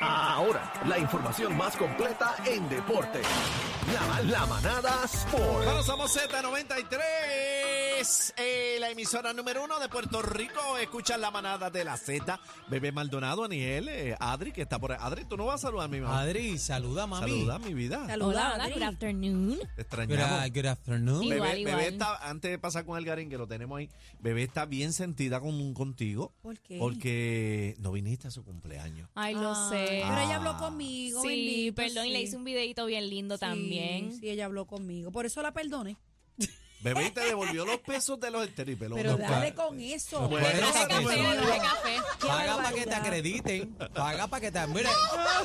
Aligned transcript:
Ahora, 0.00 0.72
la 0.86 0.98
información 0.98 1.56
más 1.56 1.76
completa 1.76 2.36
en 2.46 2.68
deporte. 2.68 3.20
La, 3.92 4.22
la 4.22 4.46
manada 4.46 5.04
Sport. 5.04 5.64
Bueno, 5.64 5.82
somos 5.82 6.16
Z93, 6.16 7.85
eh, 8.36 8.76
la 8.78 8.90
emisora 8.90 9.32
número 9.32 9.64
uno 9.64 9.78
de 9.80 9.88
Puerto 9.88 10.20
Rico. 10.20 10.76
Escuchan 10.78 11.18
la 11.20 11.30
manada 11.30 11.70
de 11.70 11.82
la 11.82 11.96
Z. 11.96 12.38
Bebé 12.68 12.92
Maldonado, 12.92 13.44
Aniel, 13.44 13.88
eh, 13.88 14.14
Adri, 14.20 14.52
que 14.52 14.62
está 14.62 14.78
por 14.78 14.92
ahí. 14.92 14.98
Adri, 15.00 15.24
tú 15.24 15.36
no 15.38 15.46
vas 15.46 15.56
a 15.56 15.68
saludar 15.68 15.86
a 15.86 15.88
mi 15.88 16.00
mamá. 16.00 16.20
Adri, 16.20 16.58
saluda, 16.58 17.06
mami. 17.06 17.30
Saluda, 17.30 17.58
mi 17.58 17.72
vida. 17.72 18.06
Hola, 18.20 18.54
Adri. 18.56 18.74
good 18.74 18.82
afternoon. 18.82 19.50
Te 19.58 19.64
Good, 19.64 19.80
extrañamos. 19.80 20.50
good 20.52 20.66
afternoon. 20.66 21.22
Igual, 21.24 21.40
Bebé, 21.40 21.60
igual. 21.60 21.76
Bebé 21.76 21.88
está, 21.88 22.16
antes 22.28 22.50
de 22.50 22.58
pasar 22.58 22.84
con 22.84 22.98
el 22.98 23.04
Garín, 23.06 23.30
que 23.30 23.38
lo 23.38 23.46
tenemos 23.46 23.78
ahí, 23.78 23.88
Bebé 24.20 24.42
está 24.42 24.66
bien 24.66 24.92
sentida 24.92 25.40
con, 25.40 25.72
contigo. 25.72 26.34
¿Por 26.42 26.58
qué? 26.58 26.78
Porque 26.78 27.76
no 27.78 27.92
viniste 27.92 28.28
a 28.28 28.30
su 28.30 28.44
cumpleaños. 28.44 29.08
Ay, 29.14 29.34
lo 29.34 29.52
Ah, 29.52 29.68
sé. 29.70 30.02
Pero 30.06 30.20
ella 30.20 30.36
habló 30.36 30.58
conmigo, 30.58 31.22
sí, 31.22 31.28
bendito, 31.28 31.74
perdón, 31.76 32.06
y 32.06 32.10
le 32.12 32.20
hice 32.20 32.36
un 32.36 32.44
videito 32.44 32.84
bien 32.84 33.08
lindo 33.08 33.36
Sí, 33.36 33.40
también. 33.40 34.12
Sí, 34.20 34.28
ella 34.28 34.44
habló 34.44 34.66
conmigo. 34.66 35.10
Por 35.10 35.24
eso 35.24 35.40
la 35.40 35.52
perdone. 35.52 35.96
Bebé 36.80 37.10
te 37.10 37.20
devolvió 37.20 37.64
los 37.64 37.78
pesos 37.78 38.20
de 38.20 38.30
los 38.30 38.46
esteripelón. 38.46 38.96
Pero 38.98 39.12
no, 39.12 39.18
dale 39.18 39.54
con 39.54 39.80
eso. 39.80 40.28
puede 40.28 40.44
Traje 40.44 40.72
ser 40.72 40.88
café, 40.88 41.58
café. 41.60 41.96
Paga 42.26 42.56
para 42.56 42.72
que 42.72 42.84
te 42.86 42.94
acrediten. 42.94 43.74
Paga 43.94 44.26
para 44.28 44.40
que 44.40 44.52
te. 44.52 44.66
Mira, 44.68 44.90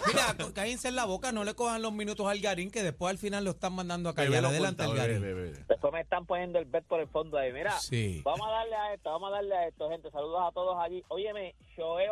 mira, 0.07 0.51
cállense 0.53 0.89
en 0.89 0.95
la 0.95 1.05
boca, 1.05 1.31
no 1.31 1.43
le 1.43 1.53
cojan 1.55 1.81
los 1.81 1.93
minutos 1.93 2.27
al 2.27 2.39
Garín, 2.39 2.69
que 2.69 2.83
después 2.83 3.11
al 3.11 3.17
final 3.17 3.43
lo 3.45 3.51
están 3.51 3.73
mandando 3.73 4.09
a 4.09 4.15
callar. 4.15 4.41
lo 4.41 4.49
Adelante 4.49 4.83
al 4.83 4.95
Garín. 4.95 5.21
bebé. 5.21 5.51
Después 5.67 5.93
me 5.93 6.01
están 6.01 6.25
poniendo 6.25 6.59
el 6.59 6.65
bet 6.65 6.83
por 6.85 6.99
el 6.99 7.07
fondo 7.07 7.37
ahí. 7.37 7.51
Mira, 7.53 7.71
Sí. 7.79 8.21
vamos 8.23 8.45
a 8.47 8.51
darle 8.51 8.75
a 8.75 8.93
esto, 8.93 9.09
vamos 9.11 9.29
a 9.29 9.35
darle 9.35 9.55
a 9.55 9.67
esto, 9.67 9.89
gente. 9.89 10.11
Saludos 10.11 10.41
a 10.47 10.51
todos 10.51 10.77
allí. 10.79 11.03
Óyeme, 11.07 11.55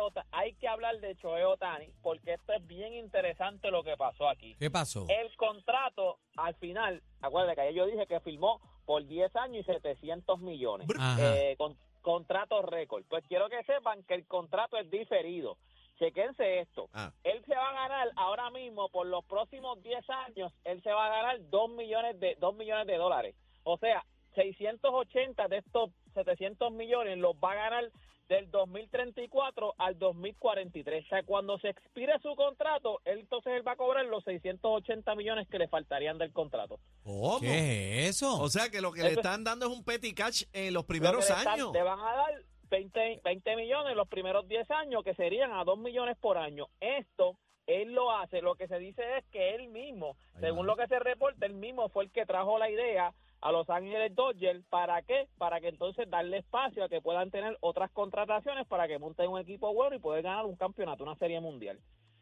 Ota- 0.00 0.26
hay 0.32 0.54
que 0.54 0.66
hablar 0.66 0.98
de 1.00 1.14
Shohei 1.14 1.44
Otani 1.44 1.86
porque 2.02 2.34
esto 2.34 2.52
es 2.54 2.66
bien 2.66 2.92
interesante 2.94 3.70
lo 3.70 3.84
que 3.84 3.96
pasó 3.96 4.28
aquí. 4.28 4.56
¿Qué 4.58 4.68
pasó? 4.70 5.06
El 5.08 5.34
contrato, 5.36 6.18
al 6.36 6.54
final, 6.56 7.02
acuérdate 7.20 7.54
que 7.54 7.60
ayer 7.62 7.74
yo 7.74 7.86
dije 7.86 8.06
que 8.08 8.18
firmó 8.20 8.60
por 8.90 9.06
10 9.06 9.36
años 9.36 9.64
y 9.68 9.72
700 9.72 10.40
millones. 10.40 10.88
Eh, 11.20 11.54
con, 11.56 11.76
contrato 12.02 12.60
récord. 12.60 13.04
Pues 13.08 13.24
quiero 13.28 13.48
que 13.48 13.62
sepan 13.62 14.02
que 14.02 14.14
el 14.14 14.26
contrato 14.26 14.76
es 14.78 14.90
diferido. 14.90 15.58
Chequense 16.00 16.58
esto. 16.58 16.88
Ah. 16.92 17.12
Él 17.22 17.40
se 17.46 17.54
va 17.54 17.68
a 17.68 17.88
ganar 17.88 18.08
ahora 18.16 18.50
mismo 18.50 18.88
por 18.88 19.06
los 19.06 19.24
próximos 19.26 19.80
10 19.84 20.10
años, 20.26 20.52
él 20.64 20.82
se 20.82 20.90
va 20.90 21.06
a 21.06 21.08
ganar 21.08 21.50
2 21.50 21.70
millones 21.70 22.18
de 22.18 22.36
2 22.40 22.56
millones 22.56 22.88
de 22.88 22.96
dólares. 22.96 23.36
O 23.62 23.78
sea, 23.78 24.04
680 24.34 25.46
de 25.46 25.58
estos 25.58 25.90
700 26.14 26.72
millones 26.72 27.16
los 27.18 27.36
va 27.36 27.52
a 27.52 27.70
ganar 27.70 27.90
del 28.30 28.48
2034 28.52 29.74
al 29.76 29.98
2043. 29.98 31.04
O 31.04 31.08
sea, 31.08 31.22
cuando 31.24 31.58
se 31.58 31.68
expire 31.70 32.12
su 32.22 32.34
contrato, 32.36 33.00
él 33.04 33.18
entonces 33.18 33.52
él 33.56 33.66
va 33.66 33.72
a 33.72 33.76
cobrar 33.76 34.06
los 34.06 34.22
680 34.24 35.14
millones 35.16 35.48
que 35.48 35.58
le 35.58 35.66
faltarían 35.66 36.16
del 36.16 36.32
contrato. 36.32 36.78
¿Cómo? 37.02 37.40
¿Qué 37.40 38.04
es 38.04 38.10
eso? 38.10 38.40
O 38.40 38.48
sea 38.48 38.70
que 38.70 38.80
lo 38.80 38.92
que 38.92 39.02
le 39.02 39.10
están 39.14 39.42
dando 39.42 39.66
es 39.66 39.72
un 39.76 39.84
petty 39.84 40.14
catch 40.14 40.44
en 40.52 40.72
los 40.72 40.84
Lo 40.84 40.86
primeros 40.86 41.28
le 41.28 41.34
están- 41.34 41.54
años. 41.54 41.72
Le 41.72 41.82
van 41.82 41.98
a 41.98 42.12
dar 42.14 42.34
20, 42.70 43.20
20 43.24 43.56
millones 43.56 43.96
los 43.96 44.06
primeros 44.08 44.46
10 44.46 44.70
años, 44.70 45.02
que 45.02 45.14
serían 45.14 45.52
a 45.52 45.64
2 45.64 45.76
millones 45.76 46.16
por 46.16 46.38
año. 46.38 46.68
Esto, 46.78 47.36
él 47.66 47.92
lo 47.94 48.12
hace, 48.12 48.42
lo 48.42 48.54
que 48.54 48.68
se 48.68 48.78
dice 48.78 49.02
es 49.18 49.24
que 49.32 49.56
él 49.56 49.66
mismo, 49.70 50.16
según 50.38 50.66
lo 50.68 50.76
que 50.76 50.86
se 50.86 51.00
reporta, 51.00 51.46
él 51.46 51.54
mismo 51.54 51.88
fue 51.88 52.04
el 52.04 52.12
que 52.12 52.26
trajo 52.26 52.60
la 52.60 52.70
idea 52.70 53.12
a 53.42 53.52
Los 53.52 53.68
Ángeles 53.70 54.14
Dodgers. 54.14 54.64
¿Para 54.68 55.02
qué? 55.02 55.28
Para 55.38 55.60
que 55.60 55.68
entonces 55.68 56.08
darle 56.10 56.38
espacio 56.38 56.84
a 56.84 56.88
que 56.88 57.00
puedan 57.00 57.30
tener 57.30 57.56
otras 57.60 57.90
contrataciones 57.92 58.66
para 58.66 58.86
que 58.86 58.98
monten 58.98 59.28
un 59.30 59.40
equipo 59.40 59.72
bueno 59.72 59.96
y 59.96 59.98
poder 59.98 60.22
ganar 60.22 60.44
un 60.46 60.56
campeonato, 60.56 61.04
una 61.04 61.16
serie 61.16 61.40
mundial. 61.40 61.78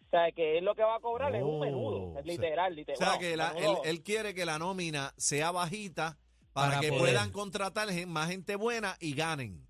O 0.07 0.11
sea, 0.11 0.33
que 0.33 0.57
él 0.59 0.65
lo 0.65 0.75
que 0.75 0.83
va 0.83 0.97
a 0.97 1.01
cobrar 1.01 1.35
es 1.37 1.43
Oh, 1.43 1.49
un 1.49 1.61
menudo, 1.61 2.09
o 2.09 2.13
sea- 2.13 2.21
es 2.21 2.27
literal, 2.27 2.73
O 2.73 2.77
literal. 2.77 2.97
sea 2.99 3.07
Bueno, 3.09 3.21
que 3.21 3.37
la- 3.37 3.49
él, 3.51 3.55
menudo- 3.57 3.85
él 3.85 4.03
quiere 4.03 4.35
que 4.35 4.47
la 4.47 4.59
nómina 4.59 5.13
sea 5.19 5.51
bajita 5.51 6.17
para, 6.55 6.69
Para 6.71 6.81
que 6.81 6.89
poder. 6.89 7.01
puedan 7.03 7.31
contratar 7.33 7.89
más 8.07 8.29
gente 8.31 8.57
buena 8.57 8.97
y 9.01 9.15
ganen. 9.15 9.68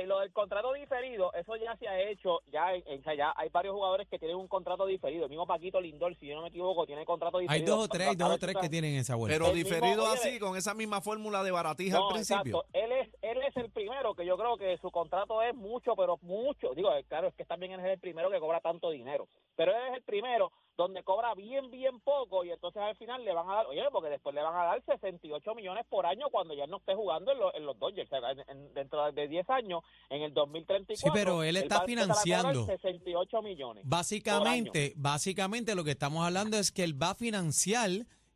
Eh, 0.00 0.06
lo- 0.06 0.20
del 0.20 0.32
contrato 0.32 0.72
diferido, 0.72 1.32
eso 1.34 1.56
ya 1.56 1.76
se 1.76 1.86
ha 1.88 2.00
hecho, 2.00 2.40
ya, 2.52 2.74
en- 2.74 3.02
ya 3.16 3.32
hay 3.36 3.48
varios 3.50 3.74
jugadores 3.74 4.08
que 4.08 4.18
tienen 4.18 4.36
un 4.36 4.48
contrato 4.48 4.86
diferido. 4.86 5.24
El 5.24 5.30
mismo 5.30 5.46
Paquito 5.46 5.80
Lindor, 5.80 6.16
si 6.16 6.26
yo 6.26 6.34
no 6.36 6.42
me 6.42 6.48
equivoco, 6.48 6.86
tiene 6.86 7.04
contrato 7.04 7.38
Hay 7.38 7.42
diferido. 7.44 7.76
dos 7.76 7.84
o 7.84 7.88
tres, 7.88 8.08
hay 8.08 8.16
dos 8.16 8.30
o 8.30 8.38
tres 8.38 8.56
que 8.60 8.68
tienen 8.68 8.94
esa 8.96 9.14
vuelta. 9.16 9.34
Pero 9.34 9.50
El 9.50 9.54
mismo- 9.56 9.68
diferido 9.74 10.04
oye, 10.04 10.14
así, 10.14 10.38
con 10.38 10.56
esa 10.56 10.74
misma 10.74 11.00
fórmula 11.00 11.42
de 11.42 11.50
baratija 11.50 11.98
No, 11.98 12.08
al 12.08 12.14
principio. 12.14 12.60
exacto. 12.60 12.78
Él 12.78 12.92
es, 12.92 13.08
él 13.22 13.38
es 13.42 13.56
el 13.56 13.70
primero 13.70 14.14
que 14.14 14.24
yo 14.24 14.36
creo 14.36 14.56
que 14.56 14.78
su 14.78 14.90
contrato 14.90 15.42
es 15.42 15.54
mucho, 15.54 15.94
pero 15.96 16.18
mucho. 16.22 16.72
Digo, 16.74 16.92
eh, 16.94 17.04
claro, 17.08 17.28
es 17.28 17.34
que 17.34 17.44
también 17.44 17.72
él 17.72 17.80
es 17.80 17.86
el 17.86 17.98
primero 18.00 18.30
que 18.30 18.40
cobra 18.40 18.60
tanto 18.60 18.90
dinero. 18.90 19.28
Pero 19.56 19.72
él 19.72 19.82
es 19.90 19.96
el 19.98 20.02
primero 20.02 20.52
donde 20.80 21.02
cobra 21.04 21.34
bien, 21.34 21.70
bien 21.70 22.00
poco 22.00 22.44
y 22.44 22.50
entonces 22.50 22.80
al 22.82 22.96
final 22.96 23.24
le 23.24 23.32
van 23.34 23.48
a 23.48 23.54
dar, 23.56 23.66
oye, 23.66 23.82
porque 23.92 24.08
después 24.08 24.34
le 24.34 24.42
van 24.42 24.54
a 24.54 24.64
dar 24.64 24.82
68 24.84 25.54
millones 25.54 25.84
por 25.88 26.06
año 26.06 26.26
cuando 26.30 26.54
ya 26.54 26.66
no 26.66 26.78
esté 26.78 26.94
jugando 26.94 27.32
en, 27.32 27.38
los- 27.38 27.54
en 27.54 27.66
los 27.66 27.78
Dodgers. 27.78 28.10
En- 28.12 28.58
en- 28.58 28.74
dentro 28.74 29.12
de 29.12 29.28
10 29.28 29.48
años, 29.50 29.82
en 30.08 30.22
el 30.22 30.32
2034. 30.34 30.96
Sí, 30.96 31.10
pero 31.12 31.42
él 31.42 31.56
está 31.56 31.82
financiando. 31.84 32.66
68 32.66 33.42
millones. 33.42 33.84
Básicamente, 33.86 34.92
básicamente 34.96 35.74
lo 35.74 35.84
que 35.84 35.90
estamos 35.92 36.24
hablando 36.24 36.56
es 36.58 36.72
que 36.72 36.82
él 36.84 37.00
va 37.00 37.10
a 37.10 37.14
financiar 37.14 37.90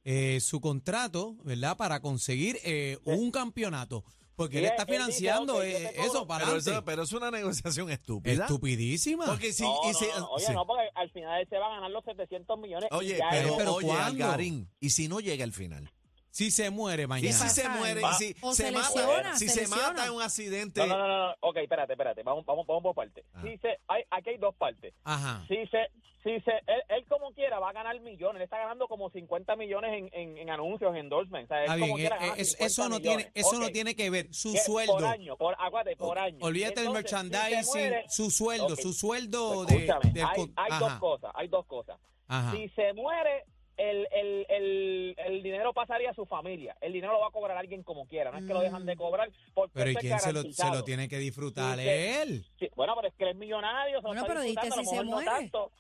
eh, 0.06 0.38
su 0.40 0.60
contrato, 0.60 1.36
¿verdad? 1.44 1.76
Para 1.78 2.00
conseguir 2.00 2.56
eh, 2.64 2.98
un 3.04 3.30
campeonato. 3.30 4.04
Porque 4.36 4.58
él 4.58 4.64
está 4.64 4.82
él 4.82 4.88
dice, 4.88 4.98
financiando 4.98 5.62
eh, 5.62 5.92
eso 5.96 6.26
para 6.26 6.44
pero, 6.44 6.56
adelante. 6.56 6.70
eso, 6.72 6.84
pero 6.84 7.02
es 7.04 7.12
una 7.12 7.30
negociación 7.30 7.90
estúpida. 7.90 8.44
Estupidísima. 8.46 9.26
Porque 9.26 9.52
si, 9.52 9.62
No, 9.62 9.78
y 9.84 9.92
no, 9.92 9.98
si- 9.98 10.06
no, 10.18 10.28
Oye, 10.30 10.46
sí. 10.46 10.52
no, 10.52 10.66
porque 10.66 10.82
al 10.94 11.10
final 11.10 11.40
él 11.40 11.48
se 11.48 11.58
va 11.58 11.66
a 11.66 11.70
ganar 11.76 11.90
los 11.90 12.04
700 12.04 12.58
millones. 12.58 12.88
y 12.90 12.94
Oye, 12.94 13.18
ya 13.18 13.28
pero, 13.30 13.74
oye. 13.74 13.90
Algarín, 13.92 14.68
y 14.80 14.90
si 14.90 15.06
no 15.08 15.20
llega 15.20 15.44
al 15.44 15.52
final. 15.52 15.90
Si 16.34 16.50
se 16.50 16.68
muere 16.70 17.04
Y 17.04 17.06
mañana. 17.06 17.32
si 17.32 17.48
se 17.48 17.68
muere, 17.68 18.00
y 18.02 18.14
si 18.14 18.36
O 18.40 18.52
se, 18.52 18.64
se 18.64 18.72
mata, 18.72 18.88
lesiona, 18.88 19.36
si 19.36 19.48
se 19.48 19.68
mata 19.68 20.04
en 20.06 20.12
un 20.14 20.20
accidente. 20.20 20.80
No, 20.84 20.98
no, 20.98 21.06
no, 21.06 21.28
no, 21.28 21.34
ok, 21.38 21.58
espérate, 21.58 21.92
espérate, 21.92 22.24
vamos, 22.24 22.44
vamos, 22.44 22.66
vamos 22.66 22.82
por 22.82 22.92
partes. 22.96 23.24
Ah. 23.34 23.42
Si 23.44 23.56
se, 23.58 23.78
hay, 23.86 24.02
aquí 24.10 24.30
hay 24.30 24.38
dos 24.38 24.52
partes. 24.56 24.92
Ajá. 25.04 25.44
Si 25.46 25.54
se, 25.68 25.78
si 26.24 26.40
se, 26.40 26.50
él, 26.66 26.82
él 26.88 27.04
como 27.08 27.30
quiera 27.34 27.60
va 27.60 27.70
a 27.70 27.72
ganar 27.72 28.00
millones, 28.00 28.40
él 28.40 28.42
está 28.42 28.58
ganando 28.58 28.88
como 28.88 29.10
50 29.10 29.54
millones 29.54 29.92
en, 29.96 30.10
en, 30.12 30.36
en 30.38 30.50
anuncios, 30.50 30.90
en 30.90 30.96
endorsements. 31.02 31.48
O 31.48 31.54
sea, 31.54 31.58
él 31.58 31.64
Está 31.66 31.76
bien, 31.76 31.86
como 31.88 31.98
quiera 31.98 32.16
eh, 32.16 32.20
gana 32.20 32.32
eh, 32.32 32.40
es- 32.42 32.50
50 32.50 32.66
eso 32.66 32.88
no 32.88 32.98
millones. 32.98 33.16
tiene, 33.32 33.32
eso 33.48 33.58
no 33.60 33.68
tiene 33.68 33.94
que 33.94 34.10
ver. 34.10 34.34
Su 34.34 34.56
sueldo. 34.56 34.92
Por 34.94 35.04
año, 35.04 35.36
por, 35.36 35.54
aguante, 35.60 35.94
por 35.94 36.18
año. 36.18 36.38
Olvídate 36.40 36.80
del 36.80 36.88
si 36.88 36.94
merchandising, 36.94 37.64
muere- 37.72 38.04
su 38.08 38.32
sueldo, 38.32 38.74
su 38.74 38.92
sueldo 38.92 39.66
de, 39.66 39.76
escúchame, 39.86 40.10
del 40.12 40.24
hay, 40.24 40.52
hay 40.56 40.78
dos 40.80 40.92
cosas, 40.94 41.30
hay 41.36 41.46
dos 41.46 41.64
cosas. 41.66 41.96
ajá. 42.26 42.50
Si 42.56 42.68
se 42.70 42.92
muere, 42.94 43.44
el, 43.76 44.06
el, 44.12 44.46
el, 44.48 45.14
el 45.18 45.42
dinero 45.42 45.72
pasaría 45.72 46.10
a 46.10 46.14
su 46.14 46.26
familia. 46.26 46.76
El 46.80 46.92
dinero 46.92 47.12
lo 47.14 47.20
va 47.20 47.28
a 47.28 47.30
cobrar 47.30 47.56
alguien 47.56 47.82
como 47.82 48.06
quiera. 48.06 48.30
No 48.30 48.38
es 48.38 48.44
que 48.46 48.52
lo 48.54 48.60
dejan 48.60 48.86
de 48.86 48.96
cobrar 48.96 49.30
porque 49.54 49.72
Pero 49.74 49.90
¿y 49.90 49.94
quién 49.96 50.18
se 50.20 50.32
lo, 50.32 50.42
se 50.42 50.70
lo 50.70 50.84
tiene 50.84 51.08
que 51.08 51.18
disfrutar? 51.18 51.76
Sí, 51.78 51.84
que- 51.84 52.22
Él. 52.22 52.44
Sí, 52.58 52.68
bueno, 52.76 52.94
pero 52.96 53.08
es 53.08 53.14
que 53.14 53.24
él 53.24 53.30
es 53.30 53.36
millonario. 53.36 53.98
se 53.98 54.02
lo 54.02 54.08
Bueno, 54.08 54.22
está 54.22 54.28
pero 54.32 54.40
dijiste 54.42 54.66
disfrutando, 54.66 54.90
si 54.90 54.96
a 54.96 55.00
se 55.00 55.04
lo 55.04 55.10
mejor 55.10 55.24
no 55.26 55.30
muere. 55.32 55.50
tanto. 55.50 55.72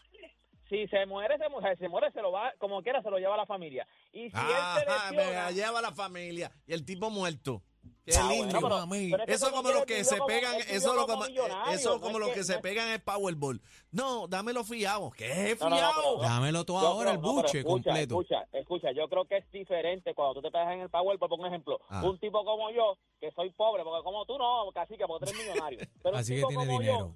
Si 0.68 0.88
se 0.88 1.06
muere, 1.06 1.36
se 1.38 1.48
muere, 1.50 1.76
se 1.76 1.88
muere, 1.88 2.10
se 2.12 2.22
lo 2.22 2.32
va, 2.32 2.52
como 2.58 2.82
quiera, 2.82 3.02
se 3.02 3.10
lo 3.10 3.18
lleva 3.18 3.34
a 3.34 3.38
la 3.38 3.46
familia. 3.46 3.86
Y 4.12 4.30
si 4.30 4.36
él 4.36 4.80
se 4.80 4.86
me 4.86 5.16
lesiona, 5.22 5.42
la 5.44 5.50
lleva 5.52 5.82
la 5.82 5.92
familia 5.92 6.50
y 6.66 6.72
el 6.72 6.84
tipo 6.84 7.10
muerto. 7.10 7.62
Qué 8.04 8.12
Ah, 8.16 8.26
bueno, 8.26 8.42
lindo. 8.44 8.60
pero- 8.60 8.76
mami. 8.80 9.10
pero 9.12 9.22
es 9.24 9.30
Eso 9.42 9.50
como 9.50 9.70
los 9.70 9.84
que 9.86 10.04
se 10.04 10.18
pegan, 10.26 10.56
eso 10.68 10.94
lo 10.94 11.06
como, 11.06 11.24
eso 11.70 12.00
como 12.00 12.18
es 12.18 12.26
los 12.26 12.30
que- 12.34 12.44
se 12.44 12.58
pegan 12.58 12.88
en 12.90 13.00
Powerball. 13.00 13.62
No, 13.92 14.26
dámelo 14.28 14.62
fiado. 14.62 15.10
¿Qué 15.12 15.56
No, 15.58 15.70
no, 15.70 15.70
no, 15.70 15.76
fiado? 15.76 16.18
Dámelo 16.20 16.64
todo 16.66 16.80
Yo 16.82 16.86
ahora, 16.88 17.12
el 17.12 17.18
creo- 17.20 17.32
buche 17.32 17.58
escucha, 17.60 17.64
completo. 17.90 18.20
Escucha, 18.20 18.44
escucha, 18.52 18.92
yo 18.92 19.08
creo 19.08 19.24
que 19.24 19.38
es 19.38 19.50
diferente 19.50 20.12
cuando 20.14 20.34
tú 20.34 20.42
te 20.42 20.50
pegas 20.50 20.74
en 20.74 20.80
el 20.80 20.90
Powerball, 20.90 21.28
por 21.30 21.40
un 21.40 21.46
ejemplo, 21.46 21.80
Ah. 21.88 22.02
un 22.04 22.18
tipo 22.18 22.44
como 22.44 22.70
yo, 22.72 22.98
que 23.20 23.30
soy 23.32 23.50
pobre, 23.52 23.82
porque 23.84 24.04
como 24.04 24.26
tú 24.26 24.36
no, 24.36 24.70
casi 24.74 24.98
que 24.98 25.06
porque 25.06 25.24
tú 25.26 25.32
eres 25.32 25.46
millonario. 25.48 25.78
Pero 26.02 26.14
un 26.14 26.20
Así 26.20 26.34
que 26.34 26.40
tiene 26.42 26.54
como 26.66 26.78
dinero. 26.78 26.98
yo, 26.98 27.14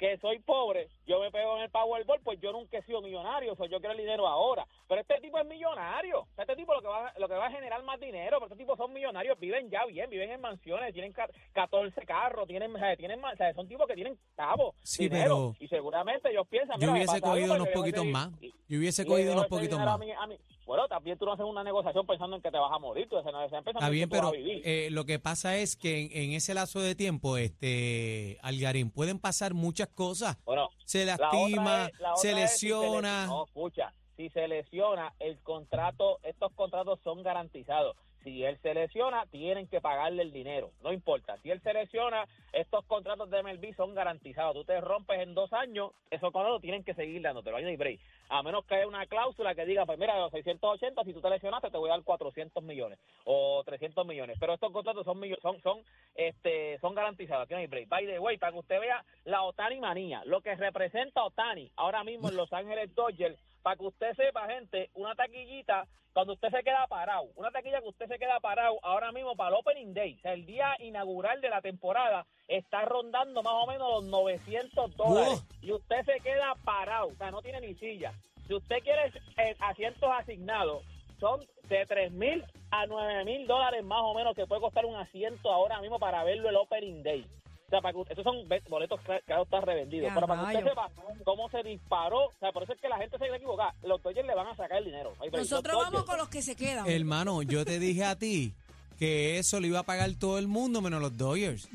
que 0.00 0.16
soy 0.16 0.38
pobre, 0.38 0.88
yo 1.06 1.20
me 1.20 1.30
pego 1.30 1.58
en 1.58 1.64
el 1.64 1.70
Powerball, 1.70 2.20
pues 2.24 2.40
yo 2.40 2.52
nunca 2.52 2.78
he 2.78 2.82
sido 2.84 3.02
millonario, 3.02 3.52
o 3.52 3.56
sea, 3.56 3.66
yo 3.66 3.78
quiero 3.80 3.92
el 3.92 3.98
dinero 3.98 4.26
ahora. 4.26 4.66
Pero 4.88 5.02
este 5.02 5.20
tipo 5.20 5.38
es 5.38 5.46
millonario. 5.46 6.26
Este 6.38 6.56
tipo 6.56 6.72
lo 6.74 6.80
que 6.80 6.88
va, 6.88 7.12
lo 7.18 7.28
que 7.28 7.34
va 7.34 7.46
a 7.46 7.50
generar 7.50 7.82
más 7.82 8.00
dinero. 8.00 8.38
Pero 8.40 8.46
este 8.50 8.56
tipo 8.64 8.74
son 8.78 8.94
millonarios, 8.94 9.38
viven 9.38 9.68
ya 9.68 9.84
bien, 9.84 10.08
viven 10.08 10.30
en 10.30 10.40
mansiones, 10.40 10.94
tienen 10.94 11.12
ca- 11.12 11.28
14 11.52 12.00
carros, 12.06 12.48
tienen, 12.48 12.74
o 12.74 12.78
sea, 12.78 12.96
tienen 12.96 13.20
más- 13.20 13.34
o 13.34 13.36
sea, 13.36 13.52
son 13.52 13.68
tipos 13.68 13.86
que 13.86 13.94
tienen 13.94 14.16
cabo, 14.34 14.74
Sí, 14.82 15.04
dinero. 15.10 15.52
pero 15.52 15.64
Y 15.64 15.68
seguramente 15.68 16.30
ellos 16.30 16.48
piensan. 16.48 16.80
Yo 16.80 16.92
hubiese 16.92 17.20
cogido 17.20 17.54
unos 17.54 17.68
poquitos 17.68 18.06
más. 18.06 18.30
Yo 18.40 18.78
hubiese 18.78 19.04
cogido 19.04 19.32
unos 19.34 19.48
poquitos 19.48 19.78
dinero 19.78 19.90
a 19.90 19.98
más. 19.98 20.06
mí- 20.06 20.12
a 20.12 20.26
mí. 20.26 20.36
Bueno, 20.70 20.86
también 20.86 21.18
tú 21.18 21.24
no 21.26 21.32
haces 21.32 21.44
una 21.44 21.64
negociación 21.64 22.06
pensando 22.06 22.36
en 22.36 22.42
que 22.42 22.48
te 22.52 22.56
vas 22.56 22.70
a 22.70 22.78
morir. 22.78 23.08
Tú 23.08 23.18
estás 23.18 23.32
pensando 23.32 23.70
Está 23.70 23.86
en 23.86 23.92
bien, 23.92 24.08
que 24.08 24.16
tú 24.16 24.22
vas 24.22 24.30
pero 24.32 24.40
a 24.40 24.44
vivir. 24.46 24.62
eh, 24.64 24.88
lo 24.92 25.04
que 25.04 25.18
pasa 25.18 25.56
es 25.56 25.74
que 25.74 26.02
en, 26.02 26.10
en 26.12 26.32
ese 26.32 26.54
lazo 26.54 26.78
de 26.78 26.94
tiempo, 26.94 27.36
este 27.38 28.38
Algarín, 28.40 28.92
pueden 28.92 29.18
pasar 29.18 29.52
muchas 29.52 29.88
cosas. 29.88 30.38
Bueno, 30.44 30.68
Se 30.84 31.04
La 31.04 31.16
lastima, 31.16 31.86
es- 31.92 31.98
la 31.98 32.14
se 32.14 32.30
otra 32.30 32.44
es 32.44 32.56
si 32.56 32.68
le- 32.68 32.74
lesiona. 32.76 33.26
no, 33.26 33.46
escucha, 33.46 33.92
si 34.16 34.28
se 34.30 34.46
lesiona, 34.46 35.12
el 35.18 35.40
contrato, 35.40 36.20
estos 36.22 36.52
contratos 36.52 37.00
son 37.02 37.24
garantizados. 37.24 37.96
Si 38.22 38.44
él 38.44 38.58
se 38.62 38.74
lesiona, 38.74 39.26
tienen 39.26 39.66
que 39.66 39.80
pagarle 39.80 40.22
el 40.22 40.32
dinero, 40.32 40.70
no 40.82 40.92
importa. 40.92 41.38
Si 41.38 41.50
él 41.50 41.60
se 41.62 41.72
lesiona, 41.72 42.26
estos 42.52 42.84
contratos 42.84 43.30
de 43.30 43.42
MLB 43.42 43.74
son 43.74 43.94
garantizados. 43.94 44.54
Tú 44.54 44.64
te 44.64 44.80
rompes 44.80 45.20
en 45.20 45.34
dos 45.34 45.52
años, 45.52 45.92
esos 46.10 46.32
contratos 46.32 46.60
tienen 46.60 46.84
que 46.84 46.94
seguir 46.94 47.22
dándote, 47.22 47.50
no 47.50 47.56
hay 47.56 47.76
break. 47.76 48.00
A 48.28 48.42
menos 48.42 48.64
que 48.64 48.74
haya 48.74 48.86
una 48.86 49.06
cláusula 49.06 49.54
que 49.54 49.64
diga, 49.64 49.86
pues 49.86 49.98
mira, 49.98 50.14
de 50.14 50.20
los 50.20 50.30
680, 50.30 51.02
si 51.04 51.12
tú 51.12 51.20
te 51.20 51.30
lesionaste, 51.30 51.70
te 51.70 51.78
voy 51.78 51.88
a 51.90 51.94
dar 51.94 52.04
400 52.04 52.62
millones 52.62 52.98
o 53.24 53.62
300 53.64 54.06
millones. 54.06 54.36
Pero 54.38 54.54
estos 54.54 54.72
contratos 54.72 55.04
son 55.04 55.20
son 55.42 55.60
son 55.62 55.80
este 56.14 56.78
son 56.80 56.94
garantizados, 56.94 57.44
aquí 57.44 57.54
no 57.54 57.60
hay 57.60 57.66
break. 57.66 57.88
By 57.88 58.06
the 58.06 58.18
way, 58.18 58.36
para 58.36 58.52
que 58.52 58.58
usted 58.58 58.80
vea 58.80 59.04
la 59.24 59.42
Otani 59.42 59.80
manía, 59.80 60.22
lo 60.26 60.42
que 60.42 60.54
representa 60.54 61.24
Otani 61.24 61.70
ahora 61.76 62.04
mismo 62.04 62.28
en 62.28 62.36
Los 62.36 62.52
Ángeles 62.52 62.94
Dodgers, 62.94 63.38
para 63.62 63.76
que 63.76 63.84
usted 63.84 64.14
sepa, 64.14 64.48
gente, 64.48 64.90
una 64.94 65.14
taquillita 65.14 65.86
cuando 66.12 66.32
usted 66.32 66.50
se 66.50 66.62
queda 66.62 66.86
parado, 66.88 67.28
una 67.36 67.50
taquilla 67.50 67.80
que 67.80 67.88
usted 67.88 68.08
se 68.08 68.18
queda 68.18 68.40
parado 68.40 68.78
ahora 68.82 69.12
mismo 69.12 69.36
para 69.36 69.50
el 69.50 69.56
Opening 69.60 69.94
Day, 69.94 70.16
o 70.18 70.20
sea, 70.20 70.32
el 70.32 70.44
día 70.44 70.74
inaugural 70.80 71.40
de 71.40 71.50
la 71.50 71.60
temporada, 71.60 72.26
está 72.48 72.84
rondando 72.84 73.42
más 73.42 73.52
o 73.54 73.66
menos 73.66 74.02
los 74.02 74.04
900 74.04 74.96
dólares 74.96 75.46
y 75.62 75.70
usted 75.72 76.04
se 76.04 76.20
queda 76.20 76.54
parado, 76.64 77.08
o 77.08 77.14
sea, 77.14 77.30
no 77.30 77.42
tiene 77.42 77.60
ni 77.60 77.74
silla. 77.74 78.12
Si 78.46 78.54
usted 78.54 78.82
quiere 78.82 79.12
eh, 79.36 79.54
asientos 79.60 80.10
asignados, 80.12 80.82
son 81.20 81.40
de 81.68 81.86
3 81.86 82.10
mil 82.12 82.44
a 82.72 82.86
9 82.86 83.24
mil 83.24 83.46
dólares 83.46 83.84
más 83.84 84.00
o 84.02 84.14
menos 84.14 84.34
que 84.34 84.46
puede 84.46 84.60
costar 84.60 84.86
un 84.86 84.96
asiento 84.96 85.52
ahora 85.52 85.80
mismo 85.80 86.00
para 86.00 86.24
verlo 86.24 86.48
el 86.48 86.56
Opening 86.56 87.02
Day. 87.04 87.24
O 87.70 87.72
sea, 87.72 87.80
para 87.80 87.94
que, 87.94 88.00
estos 88.10 88.24
son 88.24 88.48
boletos 88.68 89.00
que 89.02 89.20
que 89.24 89.40
están 89.40 89.62
revendidos. 89.62 90.08
Ya, 90.08 90.14
Pero 90.14 90.26
para 90.26 90.40
que 90.50 90.56
usted 90.58 90.68
sepa 90.70 90.90
cómo 91.24 91.48
se 91.50 91.62
disparó, 91.62 92.24
o 92.26 92.32
sea, 92.40 92.50
por 92.50 92.64
eso 92.64 92.72
es 92.72 92.80
que 92.80 92.88
la 92.88 92.98
gente 92.98 93.12
se 93.16 93.18
quiere 93.22 93.36
equivocar. 93.36 93.72
Los 93.84 94.02
Dodgers 94.02 94.26
le 94.26 94.34
van 94.34 94.48
a 94.48 94.56
sacar 94.56 94.78
el 94.78 94.86
dinero. 94.86 95.12
Ay, 95.20 95.30
Nosotros 95.30 95.76
vamos 95.76 96.00
Dodgers- 96.02 96.06
con 96.06 96.18
los 96.18 96.28
que 96.28 96.42
se 96.42 96.56
quedan. 96.56 96.88
Hermano, 96.90 97.42
yo 97.42 97.64
te 97.64 97.78
dije 97.78 98.04
a 98.04 98.16
ti 98.18 98.52
que 98.98 99.38
eso 99.38 99.60
lo 99.60 99.68
iba 99.68 99.78
a 99.78 99.82
pagar 99.84 100.10
todo 100.18 100.38
el 100.38 100.48
mundo 100.48 100.80
menos 100.80 101.00
los 101.00 101.16
Dodgers. 101.16 101.68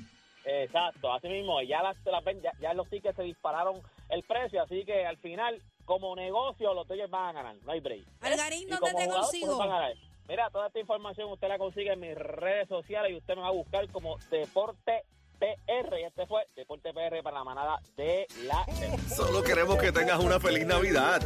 Exacto, 0.43 1.11
así 1.13 1.27
mismo, 1.29 1.61
ya, 1.61 1.81
las, 1.81 1.95
ya, 2.43 2.51
ya 2.61 2.73
los 2.73 2.87
tickets 2.89 3.15
se 3.15 3.23
dispararon 3.23 3.81
el 4.09 4.21
precio, 4.23 4.61
así 4.61 4.83
que 4.85 5.05
al 5.05 5.17
final, 5.17 5.59
como 5.85 6.13
negocio, 6.15 6.73
los 6.73 6.85
Dodgers 6.87 7.09
van 7.09 7.29
a 7.29 7.33
ganar, 7.41 7.55
no 7.65 7.71
hay 7.71 7.79
break. 7.79 8.03
Algarín, 8.21 8.67
¿dónde 8.69 8.77
como 8.79 8.97
te 8.97 9.05
jugador, 9.05 9.21
consigo? 9.23 9.47
pues, 9.47 9.57
van 9.59 9.71
a 9.71 9.79
ganar. 9.79 9.93
Mira, 10.27 10.49
toda 10.49 10.67
esta 10.67 10.79
información 10.79 11.31
usted 11.31 11.47
la 11.47 11.57
consigue 11.57 11.93
en 11.93 11.99
mis 11.99 12.15
redes 12.15 12.67
sociales 12.67 13.11
y 13.11 13.15
usted 13.15 13.35
me 13.35 13.41
va 13.41 13.47
a 13.47 13.51
buscar 13.51 13.87
como 13.89 14.17
Deporte 14.29 15.03
PR. 15.45 15.99
Y 15.99 16.03
este 16.03 16.25
fue 16.25 16.47
Deporte 16.55 16.93
PR 16.93 17.21
para 17.23 17.37
la 17.37 17.43
manada 17.43 17.79
de 17.95 18.27
la 18.47 18.65
Z. 18.65 19.15
Solo 19.15 19.43
queremos 19.43 19.77
que 19.77 19.91
tengas 19.91 20.19
una 20.19 20.39
feliz 20.39 20.65
Navidad. 20.65 21.21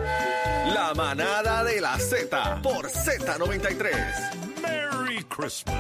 La 0.73 0.93
manada 0.93 1.63
de 1.63 1.79
la 1.79 1.97
Z 1.97 2.61
por 2.61 2.89
Z93. 2.89 4.61
Merry 4.61 5.23
Christmas. 5.23 5.75